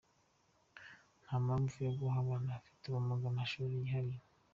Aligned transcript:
Nta 1.23 1.35
mpamvu 1.45 1.75
yo 1.85 1.91
guha 1.99 2.15
abana 2.23 2.49
bafite 2.57 2.81
ubumuga 2.85 3.25
amashuri 3.29 3.73
yihariye. 3.81 4.21